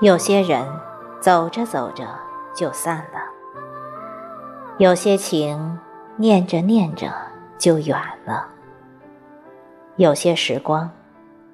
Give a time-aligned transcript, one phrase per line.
[0.00, 0.64] 有些人
[1.20, 2.06] 走着走着
[2.54, 3.20] 就散了，
[4.78, 5.76] 有些情
[6.16, 7.12] 念着念着
[7.58, 8.46] 就远了，
[9.96, 10.88] 有些时光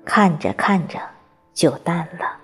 [0.05, 0.99] 看着看着
[1.55, 2.37] 就淡了。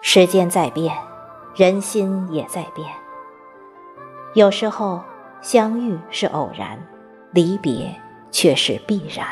[0.00, 0.96] 时间在变，
[1.56, 2.88] 人心也在变。
[4.34, 5.02] 有时候
[5.40, 6.78] 相遇是偶然，
[7.32, 7.92] 离别
[8.30, 9.26] 却是必然。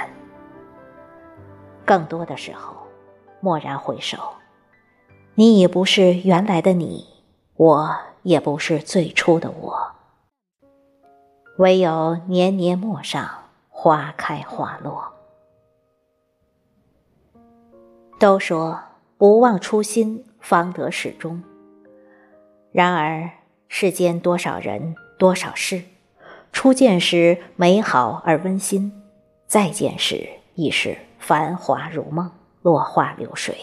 [1.86, 2.77] 更多的时候。
[3.40, 4.18] 蓦然回首，
[5.34, 7.06] 你已不是原来的你，
[7.54, 9.92] 我也不是最初的我。
[11.58, 13.28] 唯有年年陌上
[13.68, 15.12] 花开花落。
[18.18, 18.80] 都说
[19.16, 21.42] 不忘初心，方得始终。
[22.72, 23.30] 然而
[23.68, 25.82] 世间多少人，多少事，
[26.52, 28.92] 初见时美好而温馨，
[29.46, 32.30] 再见时已是繁华如梦。
[32.68, 33.56] 落花流水，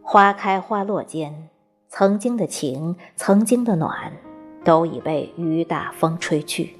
[0.00, 1.48] 花开花落间，
[1.88, 4.12] 曾经的情，曾经的暖，
[4.64, 6.76] 都已被雨打风吹去，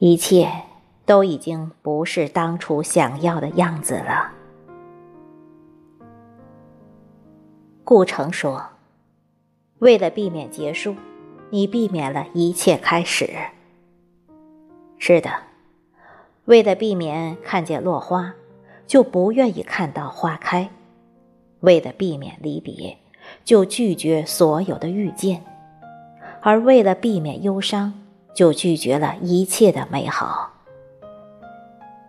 [0.00, 0.50] 一切
[1.06, 4.32] 都已经不是当初想要的样子了。
[7.84, 8.70] 顾城说
[9.78, 10.96] ：“为了避免结束，
[11.50, 13.30] 你避免了一切开始。”
[14.98, 15.30] 是的，
[16.46, 18.34] 为了避免看见落花。
[18.86, 20.68] 就不愿意看到花开，
[21.60, 22.98] 为了避免离别，
[23.42, 25.40] 就拒绝所有的遇见；
[26.42, 27.94] 而为了避免忧伤，
[28.34, 30.52] 就拒绝了一切的美好。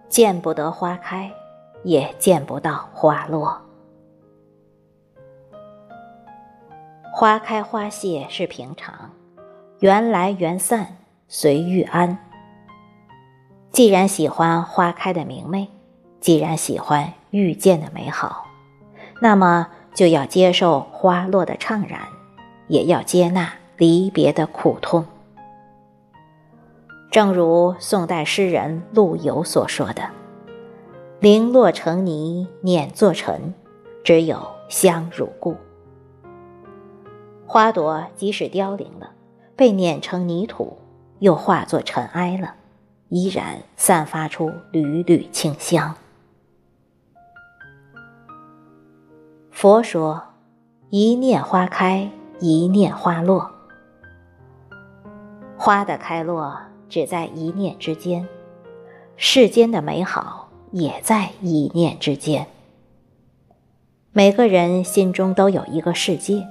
[0.10, 1.32] 见不得花开，
[1.84, 3.62] 也见不到花落。
[7.14, 9.12] 花开花谢是平常，
[9.80, 12.18] 缘来缘散随遇安。
[13.72, 15.75] 既然喜欢花开的明媚。
[16.26, 18.48] 既然喜欢遇见的美好，
[19.22, 22.00] 那么就要接受花落的怅然，
[22.68, 25.06] 也要接纳离别的苦痛。
[27.12, 30.10] 正如宋代诗人陆游所说的
[31.22, 33.54] ：“零落成泥碾作尘，
[34.04, 35.56] 只有香如故。”
[37.46, 39.12] 花朵即使凋零了，
[39.56, 40.80] 被碾成泥土，
[41.20, 42.56] 又化作尘埃了，
[43.10, 45.96] 依然散发出缕缕清香。
[49.56, 50.22] 佛说
[50.92, 52.12] ：“一念花开，
[52.42, 53.50] 一念花落。
[55.56, 56.58] 花的开落
[56.90, 58.28] 只在一念之间，
[59.16, 62.48] 世间的美好也在一念之间。
[64.12, 66.46] 每个人心中都有一个世界，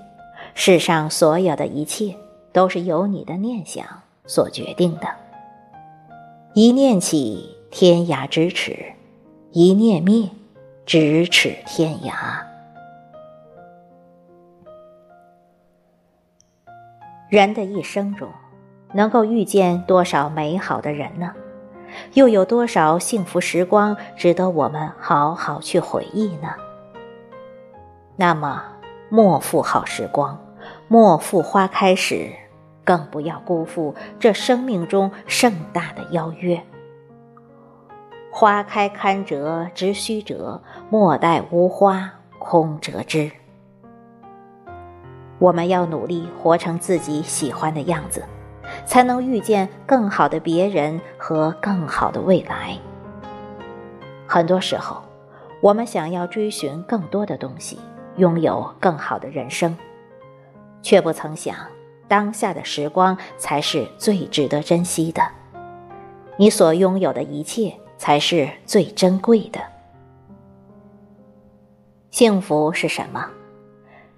[0.55, 2.17] 世上所有的一切
[2.55, 3.85] 都是由你的念想
[4.25, 5.09] 所决定的。
[6.55, 8.73] 一念起，天涯咫尺；
[9.53, 10.31] 一念灭，
[10.87, 12.43] 咫尺天涯。”
[17.35, 18.29] 人的一生中，
[18.93, 21.33] 能够遇见多少美好的人呢？
[22.13, 26.55] 又有多少幸福时光值得我们好好去回忆呢？
[28.15, 28.63] 那么，
[29.09, 30.39] 莫负好时光，
[30.87, 32.31] 莫负花开时，
[32.85, 36.63] 更不要辜负这生命中盛大的邀约。
[38.31, 43.33] 花开堪折直须折，莫待无花空折枝。
[45.39, 48.25] 我们要努力活成自己喜欢的样子，
[48.87, 52.79] 才能遇见更好的别人和更好的未来。
[54.27, 55.03] 很多时候，
[55.61, 57.79] 我们想要追寻更多的东西，
[58.17, 59.77] 拥有更好的人生，
[60.83, 61.55] 却不曾想，
[62.09, 65.23] 当下的时光才是最值得珍惜的。
[66.37, 69.61] 你所拥有的一切，才是最珍贵的。
[72.11, 73.29] 幸福是什么？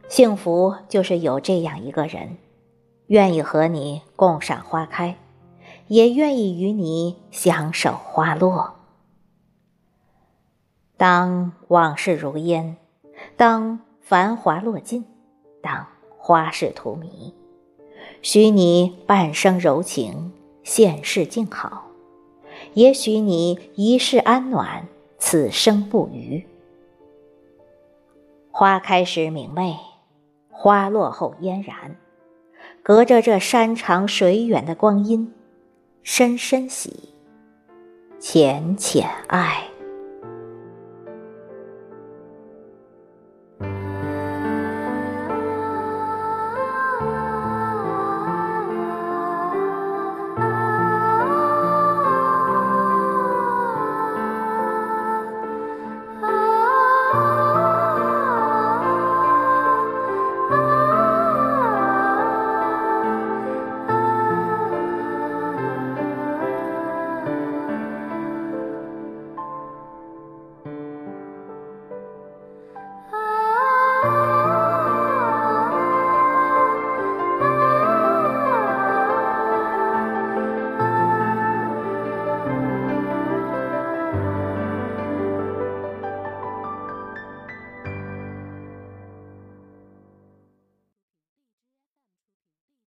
[0.08, 2.36] 幸福就是有这样一个人，
[3.08, 5.16] 愿意和你共赏花开，
[5.88, 8.76] 也愿意与你相守花落。
[10.96, 12.76] 当往事如烟，
[13.36, 15.04] 当繁华落尽，
[15.60, 15.86] 当
[16.16, 17.32] 花事荼蘼，
[18.22, 20.32] 许你半生柔情，
[20.62, 21.90] 现世静好；
[22.74, 24.86] 也许你一世安暖，
[25.18, 26.46] 此生不渝。
[28.52, 29.76] 花开时明媚。
[30.58, 31.96] 花落后嫣然，
[32.82, 35.30] 隔着这山长水远的光阴，
[36.02, 37.14] 深深喜，
[38.18, 39.75] 浅浅爱。